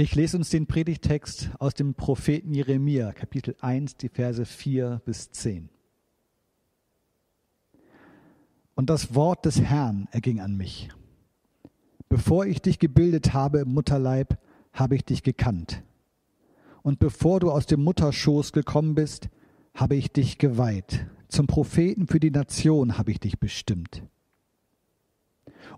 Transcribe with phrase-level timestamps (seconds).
[0.00, 5.30] Ich lese uns den Predigtext aus dem Propheten Jeremia, Kapitel 1, die Verse 4 bis
[5.30, 5.68] 10.
[8.74, 10.88] Und das Wort des Herrn erging an mich.
[12.08, 14.38] Bevor ich dich gebildet habe im Mutterleib,
[14.72, 15.82] habe ich dich gekannt.
[16.80, 19.28] Und bevor du aus dem Mutterschoß gekommen bist,
[19.74, 21.04] habe ich dich geweiht.
[21.28, 24.02] Zum Propheten für die Nation habe ich dich bestimmt.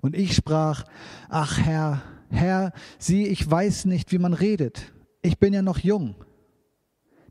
[0.00, 0.84] Und ich sprach,
[1.29, 2.02] ach Herr,
[2.33, 4.93] Herr, sieh, ich weiß nicht, wie man redet.
[5.20, 6.16] Ich bin ja noch jung.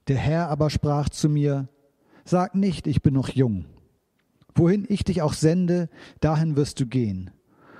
[0.07, 1.67] Der Herr aber sprach zu mir,
[2.23, 3.65] Sag nicht, ich bin noch jung.
[4.53, 5.89] Wohin ich dich auch sende,
[6.19, 7.31] dahin wirst du gehen.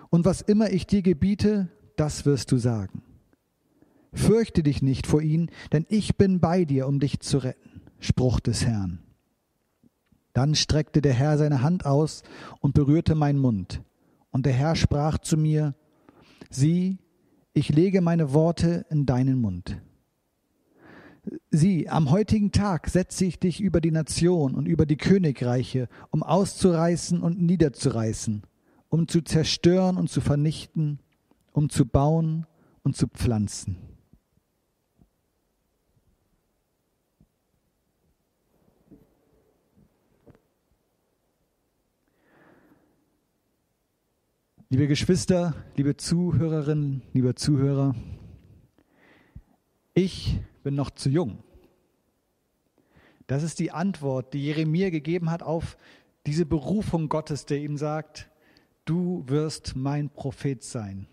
[0.10, 3.04] Und was immer ich dir gebiete, das wirst du sagen.
[4.14, 7.82] Fürchte dich nicht vor ihnen, denn ich bin bei dir, um dich zu retten.
[8.00, 9.00] Spruch des Herrn.
[10.34, 12.24] Dann streckte der Herr seine Hand aus
[12.60, 13.84] und berührte meinen Mund.
[14.32, 15.76] Und der Herr sprach zu mir,
[16.50, 16.98] Sieh,
[17.54, 19.82] ich lege meine Worte in deinen Mund.
[21.52, 26.24] Sieh, am heutigen Tag setze ich dich über die Nation und über die Königreiche, um
[26.24, 28.44] auszureißen und niederzureißen,
[28.90, 31.00] um zu zerstören und zu vernichten,
[31.52, 32.48] um zu bauen
[32.84, 33.78] und zu pflanzen.
[44.74, 47.94] Liebe Geschwister, liebe Zuhörerinnen, liebe Zuhörer,
[49.94, 51.44] ich bin noch zu jung.
[53.28, 55.76] Das ist die Antwort, die Jeremia gegeben hat auf
[56.26, 58.30] diese Berufung Gottes, der ihm sagt,
[58.86, 61.06] du wirst mein Prophet sein.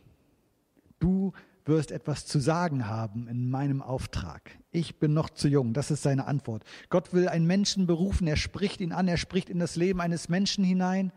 [1.00, 1.32] Du
[1.64, 4.56] wirst etwas zu sagen haben in meinem Auftrag.
[4.70, 5.72] Ich bin noch zu jung.
[5.72, 6.62] Das ist seine Antwort.
[6.90, 8.28] Gott will einen Menschen berufen.
[8.28, 9.08] Er spricht ihn an.
[9.08, 11.10] Er spricht in das Leben eines Menschen hinein.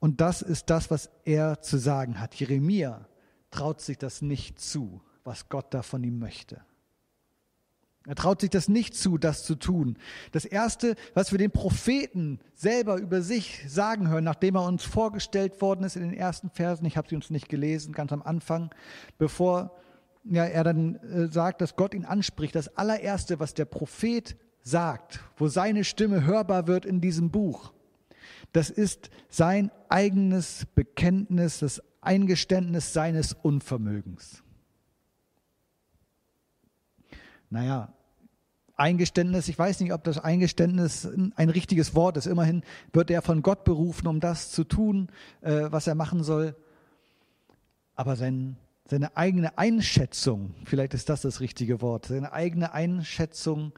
[0.00, 2.34] Und das ist das, was er zu sagen hat.
[2.34, 3.06] Jeremia
[3.50, 6.60] traut sich das nicht zu, was Gott da von ihm möchte.
[8.06, 9.98] Er traut sich das nicht zu, das zu tun.
[10.32, 15.60] Das Erste, was wir den Propheten selber über sich sagen hören, nachdem er uns vorgestellt
[15.60, 18.70] worden ist in den ersten Versen, ich habe sie uns nicht gelesen, ganz am Anfang,
[19.18, 19.76] bevor
[20.24, 25.20] ja, er dann äh, sagt, dass Gott ihn anspricht, das allererste, was der Prophet sagt,
[25.36, 27.72] wo seine Stimme hörbar wird in diesem Buch,
[28.52, 34.42] das ist sein eigenes Bekenntnis, das Eingeständnis seines Unvermögens.
[37.50, 37.92] Naja,
[38.76, 42.26] Eingeständnis, ich weiß nicht, ob das Eingeständnis ein richtiges Wort ist.
[42.26, 42.62] Immerhin
[42.92, 45.08] wird er von Gott berufen, um das zu tun,
[45.40, 46.54] äh, was er machen soll.
[47.96, 53.72] Aber sein, seine eigene Einschätzung, vielleicht ist das das richtige Wort, seine eigene Einschätzung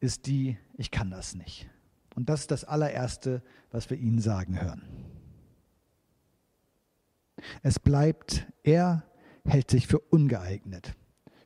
[0.00, 1.68] ist die, ich kann das nicht.
[2.14, 4.82] Und das ist das allererste, was wir ihnen sagen hören.
[7.62, 9.04] Es bleibt, er
[9.44, 10.94] hält sich für ungeeignet.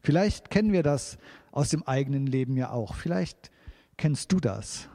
[0.03, 1.19] Vielleicht kennen wir das
[1.51, 2.95] aus dem eigenen Leben ja auch.
[2.95, 3.51] Vielleicht
[3.97, 4.89] kennst du das.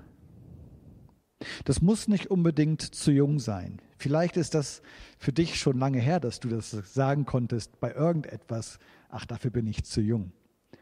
[1.66, 3.80] Das muss nicht unbedingt zu jung sein.
[3.98, 4.82] Vielleicht ist das
[5.18, 8.80] für dich schon lange her, dass du das sagen konntest bei irgendetwas.
[9.10, 10.32] Ach, dafür bin ich zu jung.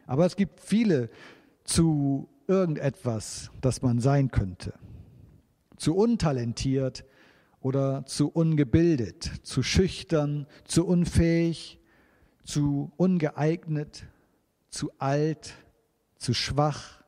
[0.05, 1.09] Aber es gibt viele
[1.63, 4.73] zu irgendetwas, das man sein könnte.
[5.77, 7.05] Zu untalentiert
[7.61, 11.79] oder zu ungebildet, zu schüchtern, zu unfähig,
[12.43, 14.05] zu ungeeignet,
[14.69, 15.53] zu alt,
[16.17, 17.03] zu schwach,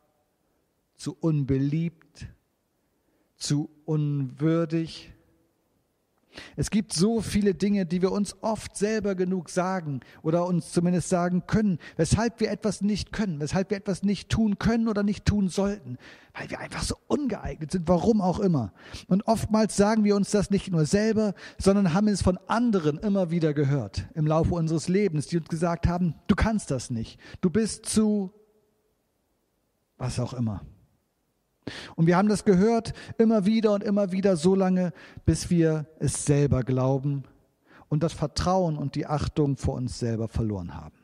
[0.95, 2.27] zu unbeliebt,
[3.35, 5.13] zu unwürdig,
[6.55, 11.09] es gibt so viele Dinge, die wir uns oft selber genug sagen oder uns zumindest
[11.09, 15.25] sagen können, weshalb wir etwas nicht können, weshalb wir etwas nicht tun können oder nicht
[15.25, 15.97] tun sollten,
[16.33, 18.73] weil wir einfach so ungeeignet sind, warum auch immer.
[19.07, 23.31] Und oftmals sagen wir uns das nicht nur selber, sondern haben es von anderen immer
[23.31, 27.49] wieder gehört im Laufe unseres Lebens, die uns gesagt haben, du kannst das nicht, du
[27.49, 28.33] bist zu
[29.97, 30.61] was auch immer.
[31.95, 34.93] Und wir haben das gehört immer wieder und immer wieder so lange,
[35.25, 37.23] bis wir es selber glauben
[37.89, 40.95] und das Vertrauen und die Achtung vor uns selber verloren haben.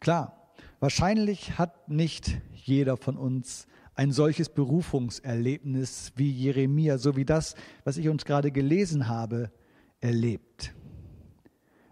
[0.00, 0.50] Klar,
[0.80, 7.54] wahrscheinlich hat nicht jeder von uns ein solches Berufungserlebnis wie Jeremia, so wie das,
[7.84, 9.50] was ich uns gerade gelesen habe,
[10.00, 10.74] erlebt.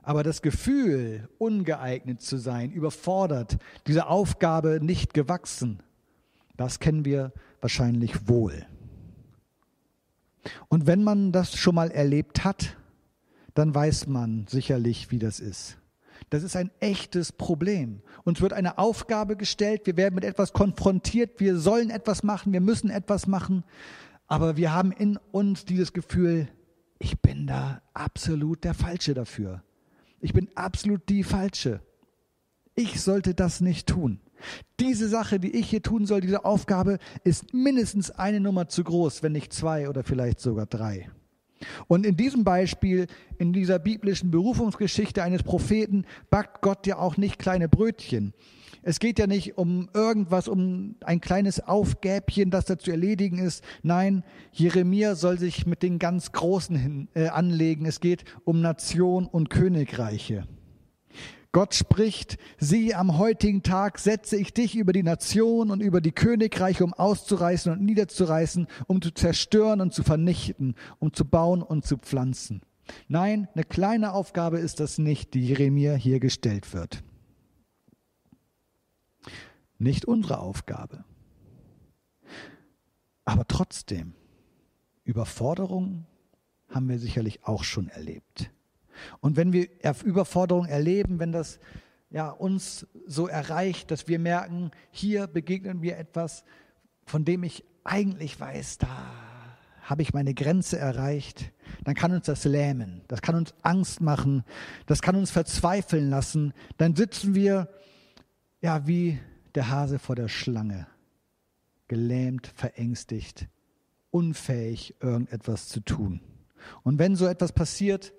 [0.03, 5.81] Aber das Gefühl, ungeeignet zu sein, überfordert, dieser Aufgabe nicht gewachsen,
[6.57, 8.67] das kennen wir wahrscheinlich wohl.
[10.69, 12.77] Und wenn man das schon mal erlebt hat,
[13.55, 15.79] dann weiß man sicherlich, wie das ist.
[16.31, 18.01] Das ist ein echtes Problem.
[18.25, 22.61] Uns wird eine Aufgabe gestellt, wir werden mit etwas konfrontiert, wir sollen etwas machen, wir
[22.61, 23.65] müssen etwas machen,
[24.29, 26.49] aber wir haben in uns dieses Gefühl,
[26.99, 29.63] ich bin da absolut der Falsche dafür.
[30.21, 31.81] Ich bin absolut die Falsche.
[32.75, 34.21] Ich sollte das nicht tun.
[34.81, 39.23] Diese Sache, die ich hier tun soll, diese Aufgabe, ist mindestens eine Nummer zu groß,
[39.23, 41.11] wenn nicht zwei oder vielleicht sogar drei.
[41.87, 43.07] Und in diesem Beispiel,
[43.39, 48.35] in dieser biblischen Berufungsgeschichte eines Propheten, backt Gott ja auch nicht kleine Brötchen.
[48.85, 53.63] Es geht ja nicht um irgendwas, um ein kleines Aufgäbchen, das da zu erledigen ist.
[53.83, 57.87] Nein, Jeremia soll sich mit den ganz Großen hin, äh, anlegen.
[57.87, 60.49] Es geht um Nation und Königreiche.
[61.53, 66.13] Gott spricht, sieh, am heutigen Tag setze ich dich über die Nation und über die
[66.13, 71.85] Königreiche, um auszureißen und niederzureißen, um zu zerstören und zu vernichten, um zu bauen und
[71.85, 72.63] zu pflanzen.
[73.07, 77.05] Nein, eine kleine Aufgabe ist das nicht, die Jeremia hier gestellt wird.
[79.79, 81.05] Nicht unsere Aufgabe.
[83.27, 84.15] Aber trotzdem,
[85.05, 86.07] Überforderung
[86.69, 88.51] haben wir sicherlich auch schon erlebt.
[89.21, 89.69] Und wenn wir
[90.05, 91.59] Überforderung erleben, wenn das
[92.11, 96.45] ja, uns so erreicht, dass wir merken, hier begegnen wir etwas,
[97.07, 98.89] von dem ich eigentlich weiß, da
[99.83, 101.53] habe ich meine Grenze erreicht,
[101.85, 104.45] dann kann uns das lähmen, das kann uns Angst machen,
[104.87, 106.53] das kann uns verzweifeln lassen.
[106.77, 107.69] Dann sitzen wir
[108.61, 109.19] ja wie
[109.55, 110.87] der Hase vor der Schlange,
[111.89, 113.49] gelähmt, verängstigt,
[114.11, 116.21] unfähig, irgendetwas zu tun.
[116.85, 118.13] Und wenn so etwas passiert,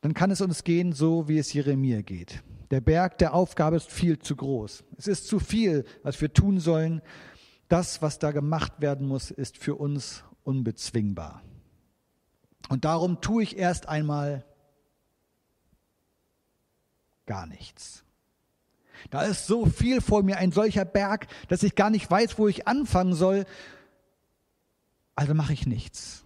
[0.00, 2.42] dann kann es uns gehen so, wie es Jeremia geht.
[2.70, 4.84] Der Berg der Aufgabe ist viel zu groß.
[4.96, 7.02] Es ist zu viel, was wir tun sollen.
[7.68, 11.42] Das, was da gemacht werden muss, ist für uns unbezwingbar.
[12.68, 14.44] Und darum tue ich erst einmal
[17.26, 18.04] gar nichts.
[19.10, 22.48] Da ist so viel vor mir, ein solcher Berg, dass ich gar nicht weiß, wo
[22.48, 23.44] ich anfangen soll.
[25.14, 26.24] Also mache ich nichts.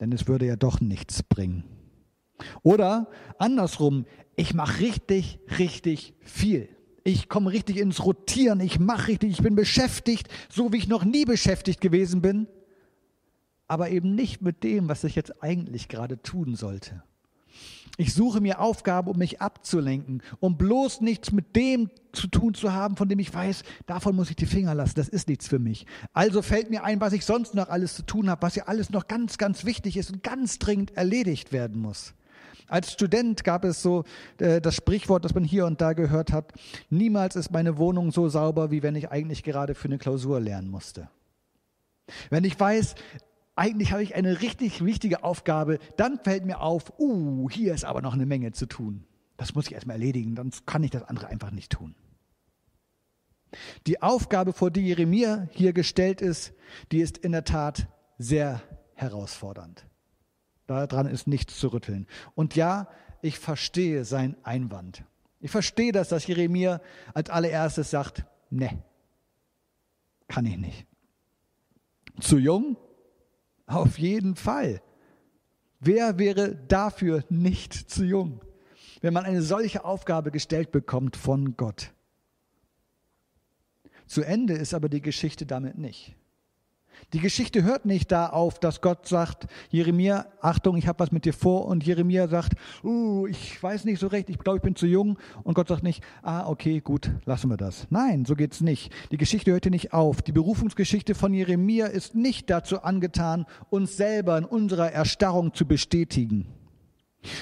[0.00, 1.79] Denn es würde ja doch nichts bringen.
[2.62, 3.08] Oder
[3.38, 4.06] andersrum,
[4.36, 6.68] ich mache richtig, richtig viel.
[7.04, 11.04] Ich komme richtig ins Rotieren, ich mache richtig, ich bin beschäftigt, so wie ich noch
[11.04, 12.46] nie beschäftigt gewesen bin,
[13.68, 17.02] aber eben nicht mit dem, was ich jetzt eigentlich gerade tun sollte.
[17.96, 22.72] Ich suche mir Aufgaben, um mich abzulenken, um bloß nichts mit dem zu tun zu
[22.72, 25.58] haben, von dem ich weiß, davon muss ich die Finger lassen, das ist nichts für
[25.58, 25.86] mich.
[26.12, 28.90] Also fällt mir ein, was ich sonst noch alles zu tun habe, was ja alles
[28.90, 32.14] noch ganz, ganz wichtig ist und ganz dringend erledigt werden muss.
[32.68, 34.04] Als Student gab es so
[34.38, 36.52] äh, das Sprichwort, das man hier und da gehört hat,
[36.88, 40.68] niemals ist meine Wohnung so sauber, wie wenn ich eigentlich gerade für eine Klausur lernen
[40.68, 41.08] musste.
[42.28, 42.94] Wenn ich weiß,
[43.56, 48.02] eigentlich habe ich eine richtig wichtige Aufgabe, dann fällt mir auf, uh, hier ist aber
[48.02, 49.04] noch eine Menge zu tun.
[49.36, 51.94] Das muss ich erstmal erledigen, sonst kann ich das andere einfach nicht tun.
[53.86, 56.52] Die Aufgabe, vor die Jeremia hier gestellt ist,
[56.92, 57.88] die ist in der Tat
[58.18, 58.62] sehr
[58.94, 59.84] herausfordernd.
[60.70, 62.06] Daran ist nichts zu rütteln.
[62.36, 62.88] Und ja,
[63.22, 65.04] ich verstehe seinen Einwand.
[65.40, 66.80] Ich verstehe das, dass Jeremia
[67.12, 68.80] als allererstes sagt, ne,
[70.28, 70.86] kann ich nicht.
[72.20, 72.76] Zu jung?
[73.66, 74.80] Auf jeden Fall.
[75.80, 78.40] Wer wäre dafür nicht zu jung,
[79.00, 81.92] wenn man eine solche Aufgabe gestellt bekommt von Gott?
[84.06, 86.14] Zu Ende ist aber die Geschichte damit nicht.
[87.12, 91.24] Die Geschichte hört nicht da auf, dass Gott sagt, Jeremia, Achtung, ich habe was mit
[91.24, 91.66] dir vor.
[91.66, 92.52] Und Jeremia sagt,
[92.84, 95.18] uh, ich weiß nicht so recht, ich glaube, ich bin zu jung.
[95.42, 97.88] Und Gott sagt nicht, ah, okay, gut, lassen wir das.
[97.90, 98.92] Nein, so geht's nicht.
[99.10, 100.22] Die Geschichte hört hier nicht auf.
[100.22, 106.46] Die Berufungsgeschichte von Jeremia ist nicht dazu angetan, uns selber in unserer Erstarrung zu bestätigen.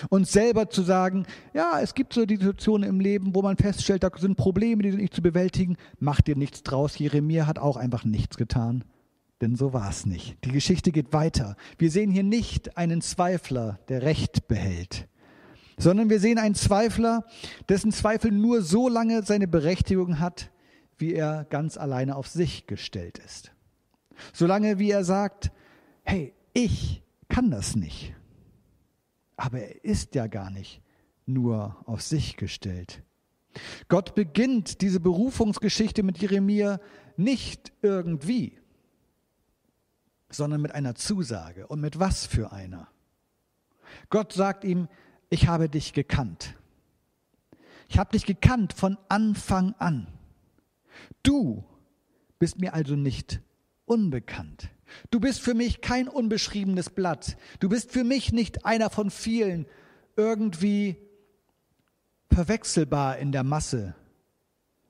[0.08, 4.02] Uns selber zu sagen, ja, es gibt so die Situationen im Leben, wo man feststellt,
[4.02, 5.76] da sind Probleme, die sind nicht zu bewältigen.
[6.00, 6.98] Mach dir nichts draus.
[6.98, 8.84] Jeremia hat auch einfach nichts getan.
[9.40, 10.36] Denn so war es nicht.
[10.44, 11.56] Die Geschichte geht weiter.
[11.78, 15.08] Wir sehen hier nicht einen Zweifler, der Recht behält,
[15.76, 17.24] sondern wir sehen einen Zweifler,
[17.68, 20.50] dessen Zweifel nur so lange seine Berechtigung hat,
[20.96, 23.52] wie er ganz alleine auf sich gestellt ist.
[24.32, 25.52] Solange wie er sagt,
[26.02, 28.14] hey, ich kann das nicht.
[29.36, 30.82] Aber er ist ja gar nicht
[31.26, 33.02] nur auf sich gestellt.
[33.88, 36.80] Gott beginnt diese Berufungsgeschichte mit Jeremia
[37.16, 38.58] nicht irgendwie,
[40.30, 41.66] sondern mit einer Zusage.
[41.66, 42.88] Und mit was für einer?
[44.10, 44.88] Gott sagt ihm,
[45.30, 46.54] ich habe dich gekannt.
[47.88, 50.06] Ich habe dich gekannt von Anfang an.
[51.22, 51.64] Du
[52.38, 53.40] bist mir also nicht
[53.86, 54.68] unbekannt.
[55.10, 57.36] Du bist für mich kein unbeschriebenes Blatt.
[57.60, 59.66] Du bist für mich nicht einer von vielen,
[60.16, 60.96] irgendwie
[62.30, 63.94] verwechselbar in der Masse.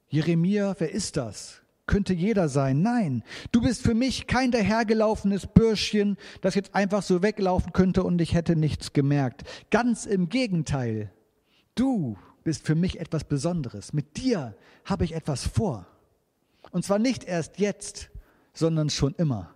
[0.08, 1.62] Jeremia, wer ist das?
[1.88, 2.82] Könnte jeder sein.
[2.82, 8.20] Nein, du bist für mich kein dahergelaufenes Bürschchen, das jetzt einfach so weglaufen könnte und
[8.20, 9.42] ich hätte nichts gemerkt.
[9.72, 11.10] Ganz im Gegenteil.
[11.74, 13.92] Du bist für mich etwas Besonderes.
[13.92, 15.86] Mit dir habe ich etwas vor.
[16.70, 18.10] Und zwar nicht erst jetzt,
[18.52, 19.54] sondern schon immer.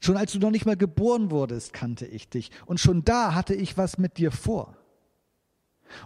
[0.00, 2.50] Schon als du noch nicht mal geboren wurdest, kannte ich dich.
[2.66, 4.76] Und schon da hatte ich was mit dir vor.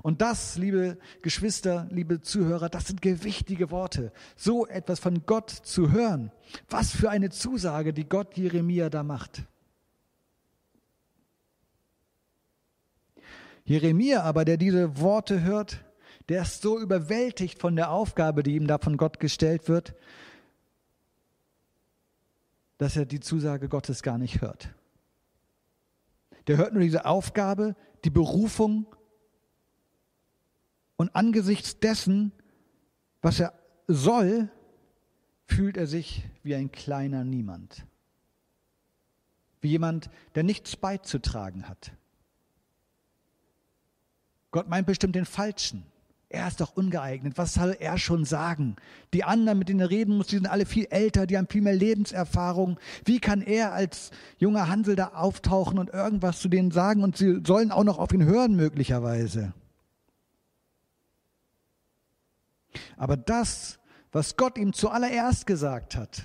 [0.03, 4.13] Und das, liebe Geschwister, liebe Zuhörer, das sind gewichtige Worte.
[4.37, 6.33] So etwas von Gott zu hören.
[6.69, 9.45] Was für eine Zusage, die Gott Jeremia da macht.
[13.65, 15.85] Jeremia aber, der diese Worte hört,
[16.29, 19.95] der ist so überwältigt von der Aufgabe, die ihm da von Gott gestellt wird,
[22.79, 24.71] dass er die Zusage Gottes gar nicht hört.
[26.47, 28.87] Der hört nur diese Aufgabe, die Berufung
[31.01, 32.31] und angesichts dessen,
[33.23, 33.55] was er
[33.89, 34.51] soll,
[35.47, 37.87] fühlt er sich wie ein kleiner Niemand.
[39.63, 41.93] Wie jemand, der nichts beizutragen hat.
[44.51, 45.85] Gott meint bestimmt den Falschen.
[46.29, 47.39] Er ist doch ungeeignet.
[47.39, 48.77] Was soll er schon sagen?
[49.15, 51.63] Die anderen, mit denen er reden muss, die sind alle viel älter, die haben viel
[51.63, 52.79] mehr Lebenserfahrung.
[53.07, 57.41] Wie kann er als junger Hansel da auftauchen und irgendwas zu denen sagen und sie
[57.47, 59.55] sollen auch noch auf ihn hören möglicherweise?
[62.97, 63.79] Aber das,
[64.13, 66.23] was Gott ihm zuallererst gesagt hat,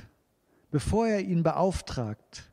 [0.71, 2.51] bevor er ihn beauftragt,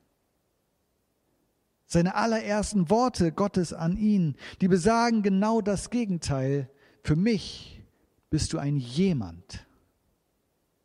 [1.86, 6.70] seine allerersten Worte Gottes an ihn, die besagen genau das Gegenteil,
[7.02, 7.82] für mich
[8.30, 9.66] bist du ein jemand.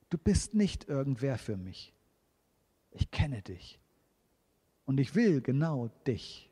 [0.10, 1.94] Du bist nicht irgendwer für mich.
[2.92, 3.80] Ich kenne dich.
[4.86, 6.50] Und ich will genau dich.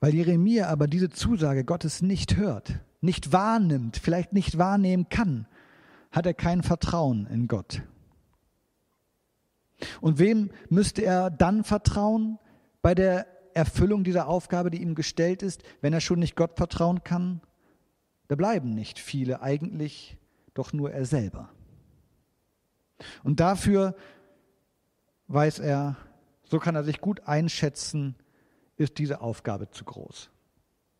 [0.00, 5.46] Weil Jeremia aber diese Zusage Gottes nicht hört, nicht wahrnimmt, vielleicht nicht wahrnehmen kann,
[6.10, 7.82] hat er kein Vertrauen in Gott.
[10.00, 12.38] Und wem müsste er dann vertrauen?
[12.82, 17.04] bei der Erfüllung dieser Aufgabe, die ihm gestellt ist, wenn er schon nicht Gott vertrauen
[17.04, 17.40] kann?
[18.28, 20.16] Da bleiben nicht viele, eigentlich
[20.54, 21.50] doch nur er selber.
[23.22, 23.94] Und dafür
[25.28, 25.96] weiß er,
[26.44, 28.14] so kann er sich gut einschätzen,
[28.80, 30.30] ist diese Aufgabe zu groß.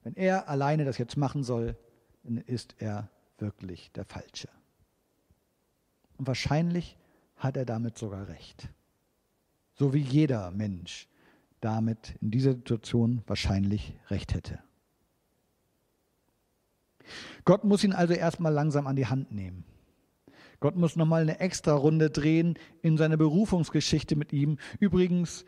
[0.03, 1.77] Wenn er alleine das jetzt machen soll,
[2.23, 3.09] dann ist er
[3.39, 4.51] wirklich der Falsche.
[6.19, 6.99] Und wahrscheinlich
[7.37, 8.69] hat er damit sogar recht.
[9.77, 11.09] So wie jeder Mensch,
[11.63, 14.59] damit in dieser Situation wahrscheinlich recht hätte.
[17.47, 19.65] Gott muss ihn also erstmal langsam an die Hand nehmen.
[20.61, 24.59] Gott muss nochmal eine extra Runde drehen in seiner Berufungsgeschichte mit ihm.
[24.81, 25.47] Übrigens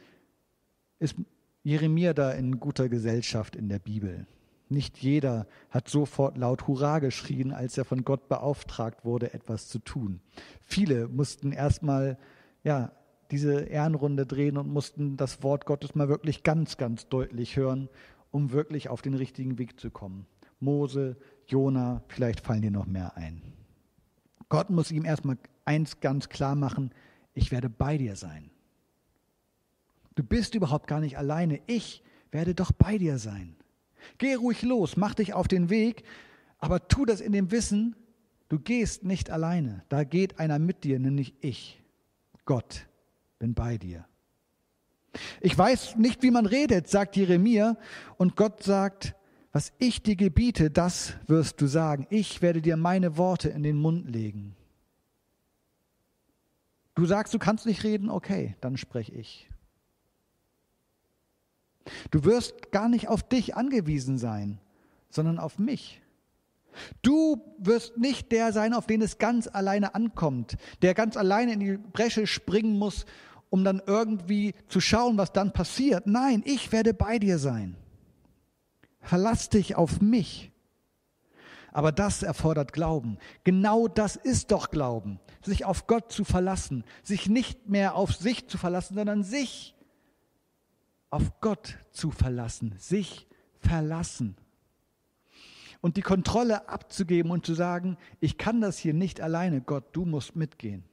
[0.98, 1.16] ist
[1.64, 4.26] Jeremia da in guter Gesellschaft in der Bibel.
[4.68, 9.78] Nicht jeder hat sofort laut Hurra geschrien, als er von Gott beauftragt wurde, etwas zu
[9.78, 10.20] tun.
[10.62, 12.18] Viele mussten erstmal
[12.64, 12.92] ja,
[13.30, 17.88] diese Ehrenrunde drehen und mussten das Wort Gottes mal wirklich ganz, ganz deutlich hören,
[18.30, 20.26] um wirklich auf den richtigen Weg zu kommen.
[20.58, 21.16] Mose,
[21.46, 23.42] Jona, vielleicht fallen dir noch mehr ein.
[24.48, 26.92] Gott muss ihm erstmal eins ganz klar machen,
[27.34, 28.51] ich werde bei dir sein.
[30.14, 33.56] Du bist überhaupt gar nicht alleine, ich werde doch bei dir sein.
[34.18, 36.04] Geh ruhig los, mach dich auf den Weg,
[36.58, 37.96] aber tu das in dem Wissen,
[38.48, 41.82] du gehst nicht alleine, da geht einer mit dir, nämlich ich,
[42.44, 42.86] Gott
[43.38, 44.06] bin bei dir.
[45.40, 47.76] Ich weiß nicht, wie man redet, sagt Jeremia,
[48.16, 49.14] und Gott sagt,
[49.52, 52.06] was ich dir gebiete, das wirst du sagen.
[52.08, 54.56] Ich werde dir meine Worte in den Mund legen.
[56.94, 59.50] Du sagst, du kannst nicht reden, okay, dann spreche ich.
[62.10, 64.58] Du wirst gar nicht auf dich angewiesen sein,
[65.10, 66.00] sondern auf mich.
[67.02, 71.60] Du wirst nicht der sein, auf den es ganz alleine ankommt, der ganz alleine in
[71.60, 73.04] die Bresche springen muss
[73.52, 76.06] um dann irgendwie zu schauen, was dann passiert.
[76.06, 77.76] Nein, ich werde bei dir sein.
[79.02, 80.50] Verlass dich auf mich.
[81.70, 83.18] Aber das erfordert Glauben.
[83.44, 85.20] Genau das ist doch Glauben.
[85.42, 86.82] Sich auf Gott zu verlassen.
[87.02, 89.74] Sich nicht mehr auf sich zu verlassen, sondern sich
[91.12, 92.74] auf Gott zu verlassen.
[92.78, 93.28] Sich
[93.60, 94.36] verlassen.
[95.80, 100.04] Und die Kontrolle abzugeben und zu sagen, ich kann das hier nicht alleine, Gott, du
[100.04, 100.84] musst mitgehen.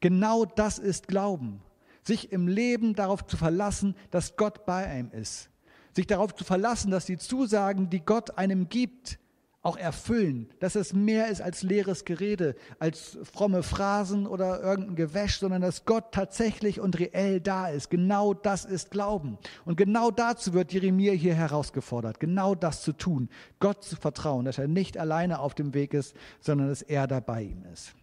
[0.00, 1.62] Genau das ist Glauben
[2.06, 5.50] sich im Leben darauf zu verlassen, dass Gott bei einem ist.
[5.92, 9.18] Sich darauf zu verlassen, dass die Zusagen, die Gott einem gibt,
[9.64, 15.38] auch erfüllen, dass es mehr ist als leeres Gerede, als fromme Phrasen oder irgendein Gewäsch,
[15.38, 17.88] sondern dass Gott tatsächlich und reell da ist.
[17.88, 19.38] Genau das ist Glauben.
[19.64, 24.58] Und genau dazu wird Jeremia hier herausgefordert, genau das zu tun, Gott zu vertrauen, dass
[24.58, 27.94] er nicht alleine auf dem Weg ist, sondern dass er dabei ihm ist.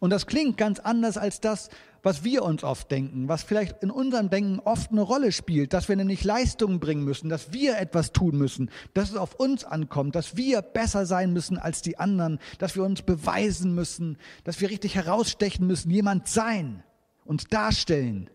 [0.00, 1.68] Und das klingt ganz anders als das,
[2.06, 5.88] was wir uns oft denken, was vielleicht in unserem Denken oft eine Rolle spielt, dass
[5.88, 10.14] wir nämlich Leistungen bringen müssen, dass wir etwas tun müssen, dass es auf uns ankommt,
[10.14, 14.70] dass wir besser sein müssen als die anderen, dass wir uns beweisen müssen, dass wir
[14.70, 16.84] richtig herausstechen müssen, jemand sein,
[17.24, 18.30] uns darstellen.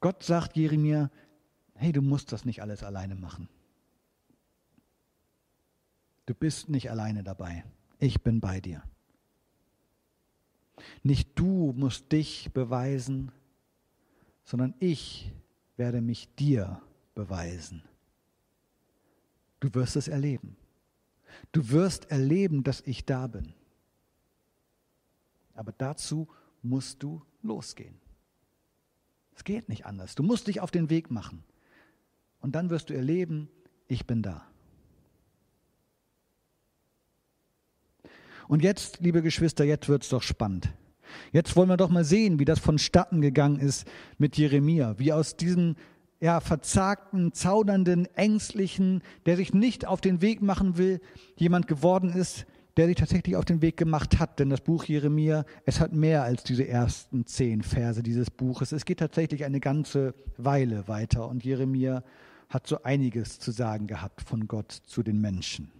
[0.00, 1.10] Gott sagt Jeremia,
[1.74, 3.48] hey, du musst das nicht alles alleine machen.
[6.26, 7.64] Du bist nicht alleine dabei.
[7.98, 8.82] Ich bin bei dir.
[11.02, 13.32] Nicht du musst dich beweisen,
[14.44, 15.32] sondern ich
[15.76, 16.80] werde mich dir
[17.14, 17.82] beweisen.
[19.60, 20.56] Du wirst es erleben.
[21.52, 23.54] Du wirst erleben, dass ich da bin.
[25.54, 26.28] Aber dazu
[26.62, 27.98] musst du losgehen.
[29.34, 30.14] Es geht nicht anders.
[30.14, 31.42] Du musst dich auf den Weg machen.
[32.40, 33.48] Und dann wirst du erleben,
[33.88, 34.46] ich bin da.
[38.54, 40.72] Und jetzt, liebe Geschwister, jetzt wird es doch spannend.
[41.32, 43.84] Jetzt wollen wir doch mal sehen, wie das vonstatten gegangen ist
[44.16, 45.74] mit Jeremia, wie aus diesem
[46.20, 51.00] ja, verzagten, zaudernden, ängstlichen, der sich nicht auf den Weg machen will,
[51.34, 52.46] jemand geworden ist,
[52.76, 54.38] der sich tatsächlich auf den Weg gemacht hat.
[54.38, 58.70] Denn das Buch Jeremia, es hat mehr als diese ersten zehn Verse dieses Buches.
[58.70, 62.04] Es geht tatsächlich eine ganze Weile weiter und Jeremia
[62.48, 65.72] hat so einiges zu sagen gehabt von Gott zu den Menschen.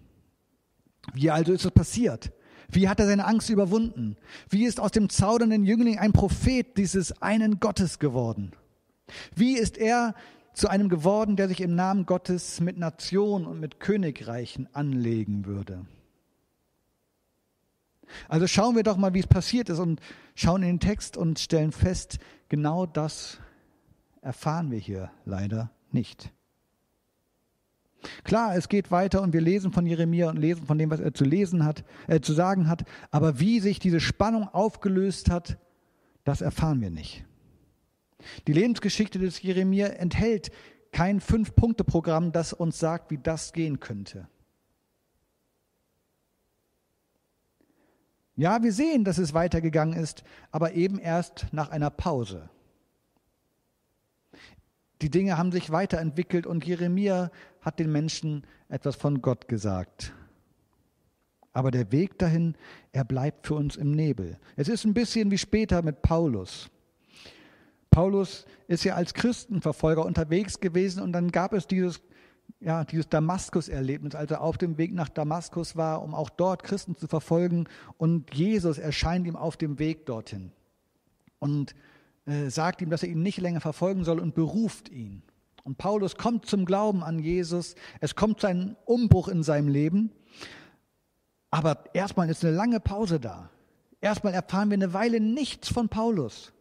[1.13, 2.33] Wie also ist es passiert?
[2.71, 4.17] Wie hat er seine Angst überwunden?
[4.49, 8.53] Wie ist aus dem zaudernden Jüngling ein Prophet dieses einen Gottes geworden?
[9.35, 10.15] Wie ist er
[10.55, 15.85] zu einem geworden, der sich im Namen Gottes mit Nationen und mit Königreichen anlegen würde?
[18.29, 20.01] Also schauen wir doch mal, wie es passiert ist und
[20.35, 22.19] schauen in den Text und stellen fest,
[22.49, 23.39] genau das
[24.21, 26.34] erfahren wir hier leider nicht.
[28.25, 31.15] Klar, es geht weiter und wir lesen von Jeremia und lesen von dem, was er
[31.15, 35.59] zu lesen hat, äh, zu sagen hat, aber wie sich diese Spannung aufgelöst hat,
[36.25, 37.25] das erfahren wir nicht.
[38.47, 40.51] Die Lebensgeschichte des Jeremia enthält
[40.93, 44.29] kein Fünf-Punkte-Programm, das uns sagt, wie das gehen könnte.
[48.37, 52.49] Ja, wir sehen, dass es weitergegangen ist, aber eben erst nach einer Pause.
[55.03, 57.31] Die Dinge haben sich weiterentwickelt und Jeremia
[57.65, 60.13] hat den Menschen etwas von Gott gesagt.
[61.53, 62.57] Aber der Weg dahin,
[62.93, 64.39] er bleibt für uns im Nebel.
[64.57, 66.69] Es ist ein bisschen wie später mit Paulus.
[67.91, 72.01] Paulus ist ja als Christenverfolger unterwegs gewesen und dann gab es dieses,
[72.59, 76.97] ja, dieses Damaskus-Erlebnis, als er auf dem Weg nach Damaskus war, um auch dort Christen
[76.97, 80.51] zu verfolgen und Jesus erscheint ihm auf dem Weg dorthin.
[81.39, 81.77] Und
[82.27, 85.23] äh, sagt ihm, dass er ihn nicht länger verfolgen soll und beruft ihn.
[85.65, 87.75] Und Paulus kommt zum Glauben an Jesus.
[88.01, 90.13] Es kommt zu einem Umbruch in seinem Leben.
[91.51, 93.51] Aber erstmal ist eine lange Pause da.
[94.01, 96.53] Erstmal erfahren wir eine Weile nichts von Paulus.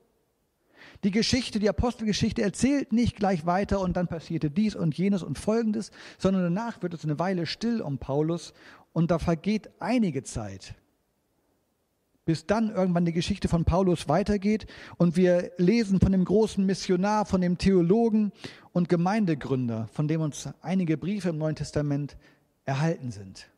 [1.04, 5.38] Die Geschichte, die Apostelgeschichte erzählt nicht gleich weiter und dann passierte dies und jenes und
[5.38, 8.54] folgendes, sondern danach wird es eine Weile still um Paulus
[8.94, 10.76] und da vergeht einige Zeit
[12.26, 14.66] bis dann irgendwann die Geschichte von Paulus weitergeht
[14.98, 18.32] und wir lesen von dem großen Missionar, von dem Theologen
[18.72, 22.18] und Gemeindegründer, von dem uns einige Briefe im Neuen Testament
[22.66, 23.50] erhalten sind.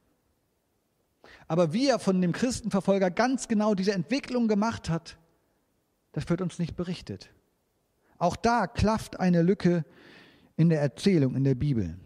[1.48, 5.18] Aber wie er von dem Christenverfolger ganz genau diese Entwicklung gemacht hat,
[6.12, 7.30] das wird uns nicht berichtet.
[8.18, 9.86] Auch da klafft eine Lücke
[10.58, 11.98] in der Erzählung in der Bibel.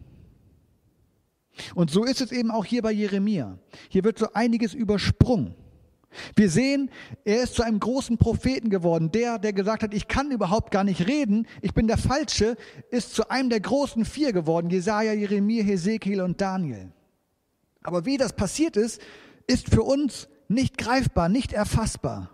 [1.74, 3.58] Und so ist es eben auch hier bei Jeremia.
[3.88, 5.54] Hier wird so einiges übersprungen.
[6.34, 6.90] Wir sehen,
[7.24, 9.12] er ist zu einem großen Propheten geworden.
[9.12, 12.56] Der, der gesagt hat, ich kann überhaupt gar nicht reden, ich bin der Falsche,
[12.90, 14.70] ist zu einem der großen vier geworden.
[14.70, 16.92] Jesaja, Jeremia, Hesekiel und Daniel.
[17.82, 19.00] Aber wie das passiert ist,
[19.46, 22.30] ist für uns nicht greifbar, nicht erfassbar.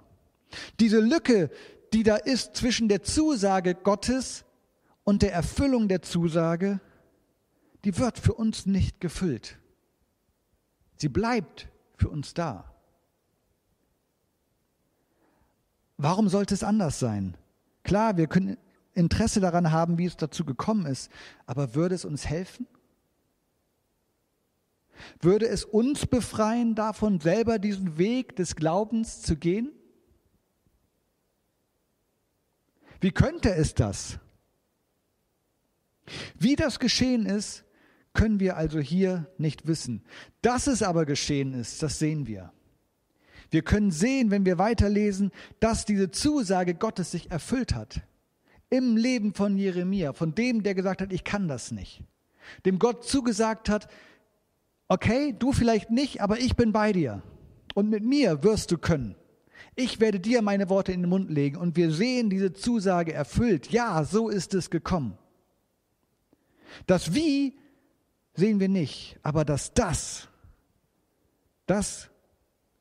[0.81, 1.51] Diese Lücke,
[1.93, 4.45] die da ist zwischen der Zusage Gottes
[5.05, 6.81] und der Erfüllung der Zusage,
[7.85, 9.59] die wird für uns nicht gefüllt.
[10.97, 12.76] Sie bleibt für uns da.
[15.99, 17.37] Warum sollte es anders sein?
[17.83, 18.59] Klar, wir können
[18.95, 21.11] Interesse daran haben, wie es dazu gekommen ist,
[21.47, 22.67] aber würde es uns helfen?
[25.21, 29.71] Würde es uns befreien davon, selber diesen Weg des Glaubens zu gehen?
[33.01, 34.19] Wie könnte es das?
[36.39, 37.65] Wie das geschehen ist,
[38.15, 40.03] können wir also hier nicht wissen.
[40.41, 42.53] Dass es aber geschehen ist, das sehen wir.
[43.51, 45.31] Wir können sehen, wenn wir weiterlesen,
[45.61, 48.03] dass diese Zusage Gottes sich erfüllt hat.
[48.69, 52.03] Im Leben von Jeremia, von dem, der gesagt hat, ich kann das nicht.
[52.65, 53.89] Dem Gott zugesagt hat,
[54.89, 57.23] okay, du vielleicht nicht, aber ich bin bei dir.
[57.75, 59.15] Und mit mir wirst du können.
[59.75, 63.71] Ich werde dir meine Worte in den Mund legen und wir sehen diese Zusage erfüllt.
[63.71, 65.19] Ja, so ist es gekommen.
[66.87, 67.59] Das Wie
[68.35, 70.29] sehen wir nicht, aber das Das,
[71.67, 72.11] das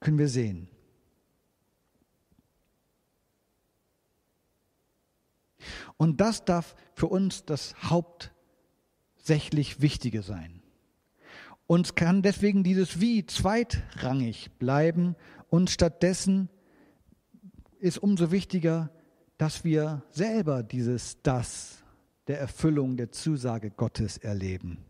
[0.05, 0.67] können wir sehen.
[5.97, 10.61] Und das darf für uns das hauptsächlich Wichtige sein.
[11.65, 15.15] Uns kann deswegen dieses Wie zweitrangig bleiben
[15.49, 16.49] und stattdessen
[17.79, 18.91] ist umso wichtiger,
[19.39, 21.83] dass wir selber dieses Das
[22.27, 24.85] der Erfüllung der Zusage Gottes erleben.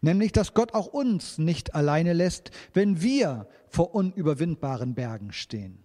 [0.00, 5.84] Nämlich, dass Gott auch uns nicht alleine lässt, wenn wir vor unüberwindbaren Bergen stehen,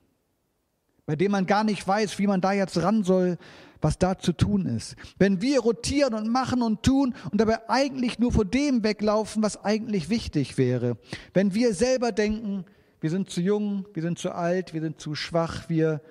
[1.05, 3.37] bei denen man gar nicht weiß, wie man da jetzt ran soll,
[3.81, 4.95] was da zu tun ist.
[5.17, 9.63] Wenn wir rotieren und machen und tun und dabei eigentlich nur vor dem weglaufen, was
[9.63, 10.97] eigentlich wichtig wäre.
[11.33, 12.65] Wenn wir selber denken,
[12.99, 16.01] wir sind zu jung, wir sind zu alt, wir sind zu schwach, wir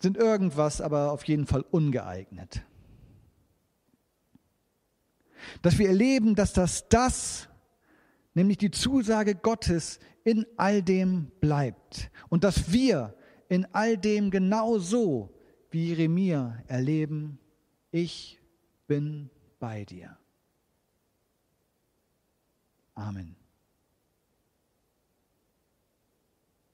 [0.00, 2.62] sind irgendwas, aber auf jeden Fall ungeeignet.
[5.62, 7.48] Dass wir erleben, dass das das,
[8.34, 13.14] nämlich die Zusage Gottes in all dem bleibt und dass wir
[13.48, 15.32] in all dem genau so
[15.70, 17.38] wie Jeremia erleben,
[17.90, 18.40] ich
[18.86, 20.16] bin bei dir.
[22.94, 23.36] Amen.